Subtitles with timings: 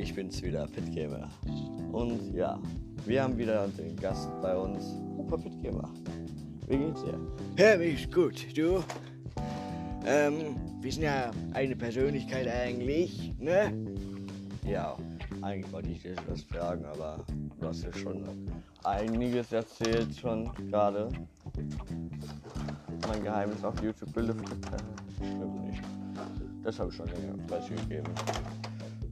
[0.00, 1.28] ich bin's wieder, Pitgamer.
[1.92, 2.58] Und ja,
[3.04, 5.92] wir haben wieder den Gast bei uns, Opa Pitgamer.
[6.68, 7.20] Wie geht's dir?
[7.58, 8.46] Ja, mir ist gut.
[8.56, 8.82] Du?
[10.06, 13.72] Ähm, wir sind ja eine Persönlichkeit eigentlich, ne?
[14.66, 14.96] Ja,
[15.42, 17.22] eigentlich wollte ich dich das fragen, aber
[17.60, 18.24] du hast ja schon
[18.84, 21.08] einiges erzählt schon gerade.
[23.06, 24.58] Mein Geheimnis auf YouTube gelüftet.
[25.22, 25.82] Äh, stimmt nicht.
[26.62, 28.10] Das habe ich schon länger preisgegeben.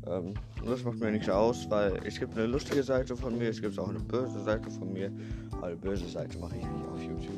[0.08, 3.60] Ähm, das macht mir nichts aus, weil es gibt eine lustige Seite von mir, es
[3.60, 5.12] gibt auch eine böse Seite von mir.
[5.52, 7.34] Aber eine böse Seite mache ich nicht auf YouTube.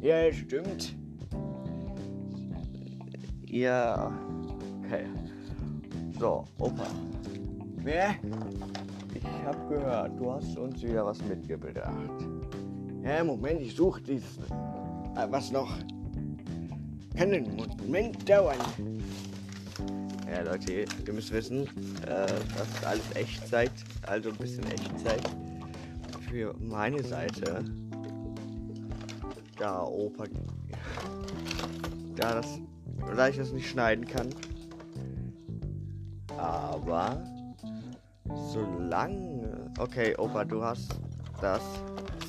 [0.00, 0.96] Ja, stimmt.
[3.46, 4.12] Ja,
[4.84, 5.04] okay.
[6.18, 6.86] So, Opa,
[7.76, 8.14] Wer?
[9.14, 11.94] ich habe gehört, du hast uns wieder was mitgebracht.
[13.02, 14.38] Ja, Moment, ich suche dieses.
[14.38, 15.70] Äh, was noch?
[17.16, 18.58] Kann einen Moment dauern.
[20.30, 20.72] Ja, Leute,
[21.06, 21.66] ihr müsst wissen,
[22.06, 23.72] äh, das ist alles Echtzeit,
[24.06, 25.22] also ein bisschen Echtzeit
[26.30, 27.64] für meine Seite.
[29.58, 30.24] Da Opa,
[32.16, 32.58] da das,
[33.16, 34.30] da ich das nicht schneiden kann.
[36.36, 37.22] Aber
[38.52, 40.98] solange, okay, Opa, du hast
[41.40, 41.62] das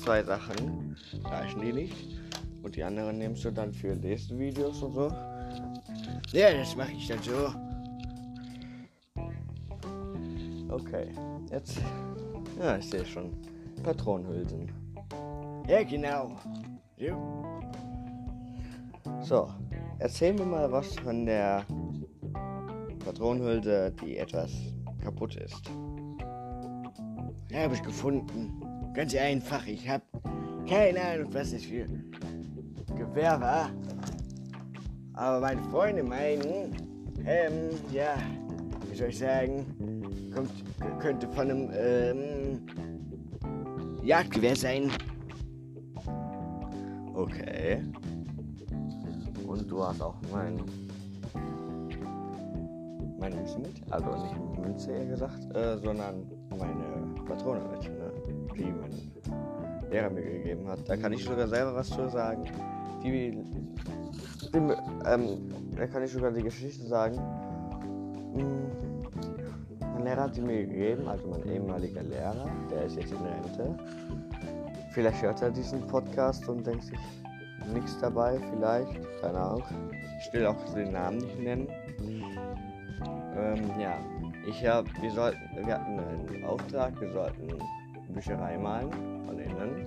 [0.04, 2.20] zwei Sachen, reichen die nicht.
[2.62, 5.12] Und die anderen nimmst du dann für nächste Videos und so.
[6.32, 7.65] Ja, das mache ich dann so.
[10.76, 11.08] Okay,
[11.50, 11.80] jetzt.
[12.60, 13.32] Ja, ich sehe schon.
[13.82, 14.70] Patronenhülsen.
[15.66, 16.32] Ja, genau.
[16.98, 17.56] So.
[19.22, 19.48] So,
[19.98, 21.64] erzähl mir mal was von der
[23.02, 24.52] Patronenhülse, die etwas
[25.02, 25.62] kaputt ist.
[27.50, 28.60] Ja, habe ich gefunden.
[28.92, 29.66] Ganz einfach.
[29.66, 30.04] Ich habe
[30.68, 31.86] keine Ahnung, was das für
[32.94, 33.70] Gewehr war.
[35.14, 36.76] Aber meine Freunde meinen,
[37.24, 38.16] ähm, ja,
[39.04, 39.66] ich sagen,
[40.34, 40.50] kommt,
[41.00, 42.60] könnte von einem ähm,
[44.02, 44.90] Jagdgewehr sein.
[47.14, 47.82] Okay.
[49.46, 50.60] Und du hast auch mein.
[53.18, 53.92] Meine Münze mit?
[53.92, 58.12] Also nicht Münze eher gesagt, äh, sondern meine Patrone mit, ne?
[58.56, 60.88] Die mein Lehrer mir gegeben hat.
[60.88, 62.44] Da kann ich sogar selber was zu sagen.
[63.02, 63.30] Die.
[63.30, 63.38] die
[64.54, 65.38] ähm,
[65.76, 67.18] da kann ich sogar die Geschichte sagen.
[68.34, 73.76] Mein Lehrer hat die mir gegeben, also mein ehemaliger Lehrer, der ist jetzt in Rente.
[74.92, 76.98] Vielleicht hört er diesen Podcast und denkt sich
[77.72, 79.62] nichts dabei, vielleicht, keine Ahnung.
[80.20, 81.68] Ich will auch den Namen nicht nennen.
[83.36, 83.98] Ähm, ja,
[84.48, 87.48] ich hab, wir sollten, wir hatten einen Auftrag, wir sollten
[88.08, 88.90] Bücherei malen
[89.26, 89.86] von innen.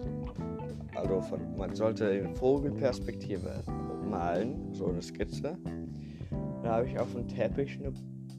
[0.96, 3.64] Also von, man sollte in Vogelperspektive
[4.08, 5.58] malen, so eine Skizze.
[6.62, 7.94] Da habe ich auf dem Teppich eine,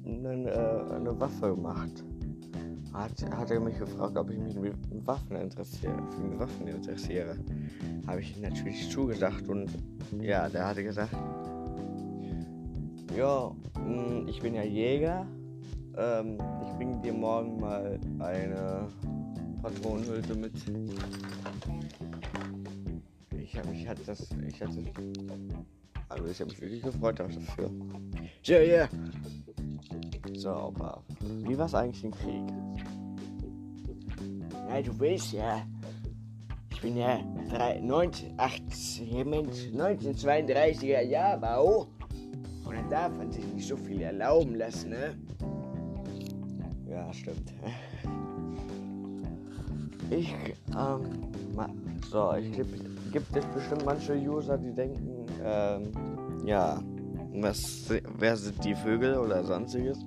[0.05, 2.05] eine, äh, eine Waffe gemacht.
[2.93, 4.75] Hat, hat er mich gefragt, ob ich mich mit
[5.07, 7.37] Waffen interessiere, für Waffen interessiere.
[8.07, 9.71] Habe ich natürlich zugesagt und
[10.21, 11.15] ja, der hatte gesagt,
[13.17, 13.53] ja,
[13.87, 15.27] mh, ich bin ja Jäger.
[15.97, 18.89] Ähm, ich bringe dir morgen mal eine
[19.63, 20.53] Patronenhülse mit.
[23.39, 24.85] Ich habe mich hat das, ich hatte,
[26.09, 27.71] also ich habe mich wirklich gefreut dafür.
[28.43, 28.89] So, ja.
[30.41, 31.03] So, aber
[31.45, 32.43] wie war es eigentlich im Krieg?
[34.71, 35.61] Ja, du willst ja.
[36.71, 37.19] Ich bin ja
[37.51, 41.89] drei- 19, 18, Mensch, 1932er Jahrbau.
[42.65, 45.15] Und dann darf man sich nicht so viel erlauben lassen, ne?
[46.89, 47.53] Ja, stimmt.
[50.09, 50.35] Ich,
[50.75, 51.03] ähm,
[52.11, 52.51] so, ich
[53.13, 55.93] gibt es bestimmt manche User, die denken, ähm,
[56.47, 56.81] ja,
[57.33, 59.99] was, wer sind die Vögel oder sonstiges?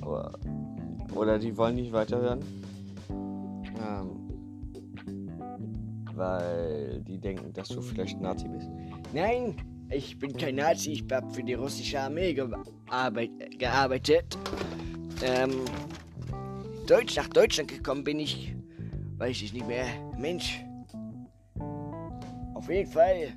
[0.00, 0.38] Aber,
[1.14, 2.40] oder die wollen nicht weiterhören.
[3.10, 4.22] Ähm,
[6.14, 8.68] weil die denken, dass du vielleicht Nazi bist.
[9.12, 9.56] Nein,
[9.90, 14.38] ich bin kein Nazi, ich habe für die russische Armee gearbeit, gearbeitet.
[15.22, 15.64] Ähm,
[16.86, 18.54] Deutsch, nach Deutschland gekommen bin ich,
[19.16, 19.86] weiß ich nicht mehr.
[20.18, 20.64] Mensch.
[22.54, 23.32] Auf jeden Fall.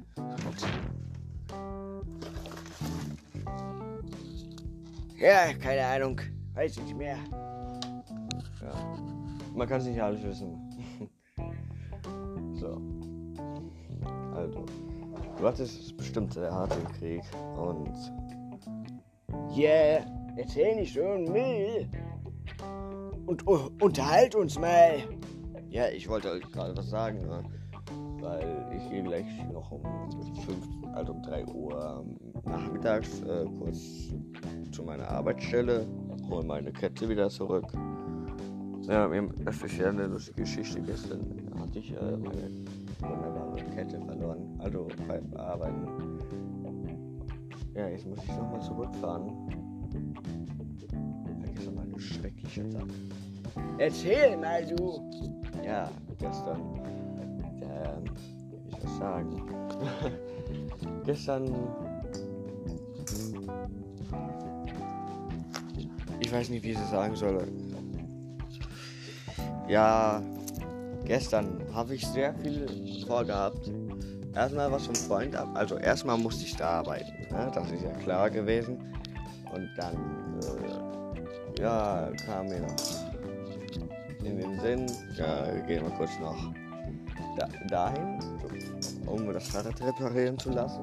[5.17, 6.19] Ja, keine Ahnung.
[6.53, 7.17] Weiß ich nicht mehr.
[8.61, 8.73] Ja.
[9.53, 10.57] Man kann es nicht alles wissen.
[12.55, 12.81] so.
[14.35, 14.65] Also.
[15.37, 17.21] Du hattest bestimmt sehr hart im Krieg
[17.57, 17.93] und
[19.53, 20.05] Yeah,
[20.37, 21.87] erzähl nicht so einen Müll.
[23.25, 25.03] Und uh, unterhalt uns mal.
[25.69, 27.43] ja, ich wollte euch gerade was sagen, ne?
[28.25, 29.81] Weil ich gehe gleich noch um
[30.45, 30.57] 5,
[30.93, 32.05] also um 3 Uhr
[32.45, 34.13] nachmittags äh, kurz
[34.71, 35.85] zu meiner Arbeitsstelle,
[36.29, 37.65] hole meine Kette wieder zurück
[38.87, 39.09] Ja,
[39.43, 40.79] das ist ja eine lustige Geschichte.
[40.81, 41.21] Gestern
[41.59, 42.49] hatte ich äh, meine
[42.99, 44.59] wunderbare Kette verloren.
[44.59, 46.19] Also beim Arbeiten.
[47.73, 49.31] Ja, jetzt muss ich nochmal zurückfahren.
[51.55, 52.85] Gestern war ein schrecklicher Tag.
[53.79, 55.11] Erzähl mal, du.
[55.65, 55.89] Ja,
[56.19, 57.04] gestern.
[57.95, 58.03] Ähm,
[58.65, 59.43] wie soll ich sagen?
[61.05, 61.55] gestern.
[66.19, 67.47] Ich weiß nicht, wie ich es sagen soll.
[69.67, 70.21] Ja,
[71.05, 73.71] gestern habe ich sehr viel vorgehabt.
[74.33, 75.49] Erstmal was vom Freund ab.
[75.53, 77.13] Also erstmal musste ich da arbeiten.
[77.31, 77.51] Ne?
[77.53, 78.77] Das ist ja klar gewesen.
[79.53, 79.95] Und dann
[80.41, 82.75] äh, ja, kam mir noch
[84.23, 86.35] in den Sinn, ja, gehen wir kurz noch
[87.35, 88.19] da, dahin,
[89.05, 90.81] um das Fahrrad reparieren zu lassen.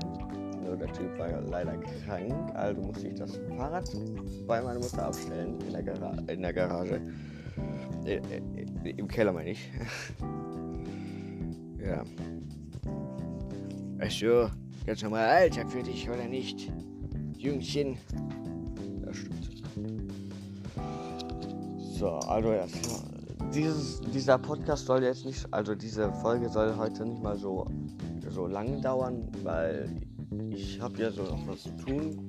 [0.65, 3.89] Nur der Typ war leider krank, also musste ich das Fahrrad
[4.47, 7.01] bei meiner Mutter abstellen in der, Gara in der Garage.
[8.05, 9.71] Äh, äh, Im Keller meine ich.
[11.79, 12.03] ja.
[14.01, 14.51] Ach so,
[14.87, 16.73] ganz normal Alltag für dich, oder nicht?
[17.37, 17.97] Jüngchen.
[19.05, 19.53] Ja, stimmt.
[21.99, 22.67] So, also ja,
[23.53, 27.67] dieses, dieser Podcast soll jetzt nicht, also diese Folge soll heute nicht mal so,
[28.29, 29.89] so lang dauern, weil
[30.51, 32.29] ich habe ja so noch was zu tun.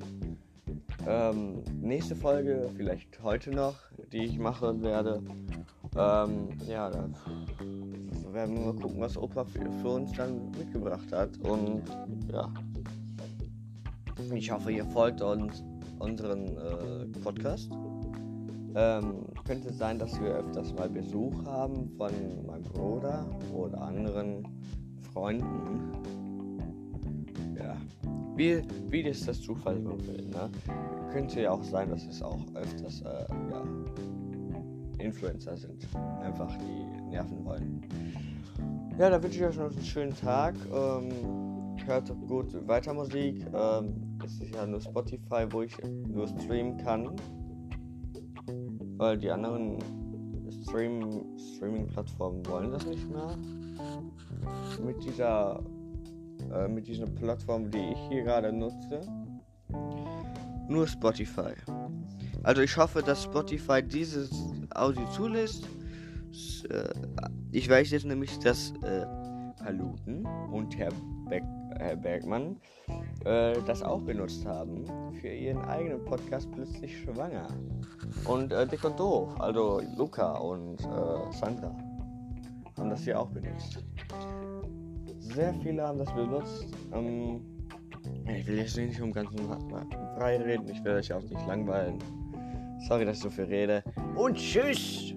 [1.08, 3.76] Ähm, nächste Folge, vielleicht heute noch,
[4.12, 5.22] die ich machen werde.
[5.96, 7.10] Ähm, ja, da
[8.32, 11.38] werden wir mal gucken, was Opa für, für uns dann mitgebracht hat.
[11.40, 11.84] Und
[12.32, 12.50] ja,
[14.34, 15.64] ich hoffe, ihr folgt uns
[16.00, 17.70] unseren äh, Podcast.
[18.76, 22.12] Ähm, könnte sein, dass wir öfters mal Besuch haben von
[22.46, 24.48] meinem Bruder oder anderen
[25.14, 25.92] Freunden.
[27.58, 27.76] Ja,
[28.36, 30.26] wie, wie das das Zufall so will.
[30.30, 30.50] Ne?
[31.12, 33.64] Könnte ja auch sein, dass es auch öfters äh, ja,
[34.98, 35.88] Influencer sind.
[36.22, 37.82] Einfach die nerven wollen.
[38.98, 40.56] Ja, da wünsche ich euch noch einen schönen Tag.
[40.72, 41.10] Ähm,
[41.86, 43.46] hört gut weiter Musik.
[43.54, 47.12] Ähm, es ist ja nur Spotify, wo ich nur streamen kann.
[49.04, 49.80] Weil die anderen
[50.64, 53.38] Stream Streaming-Plattformen wollen das nicht mehr.
[54.82, 55.62] Mit dieser
[56.54, 59.02] äh, mit dieser Plattform, die ich hier gerade nutze.
[60.70, 61.52] Nur Spotify.
[62.44, 64.32] Also ich hoffe, dass Spotify dieses
[64.74, 65.68] Audio zulässt.
[66.70, 66.88] Äh,
[67.52, 69.06] ich weiß jetzt nämlich, dass äh,
[69.62, 70.94] Paluten und Herr,
[71.28, 71.44] Beck,
[71.78, 72.56] Herr Bergmann
[73.26, 74.86] äh, das auch benutzt haben
[75.22, 77.48] für ihren eigenen Podcast plötzlich schwanger.
[78.26, 81.76] Und äh, Dick und Doof, also Luca und äh, Sandra,
[82.78, 83.84] haben das hier auch benutzt.
[85.20, 86.68] Sehr viele haben das benutzt.
[86.94, 87.42] Ähm,
[88.28, 89.40] ich will jetzt nicht um ganzen
[90.18, 92.00] frei reden, ich will euch auch nicht langweilen.
[92.88, 93.84] Sorry, dass ich so viel rede.
[94.16, 95.14] Und tschüss!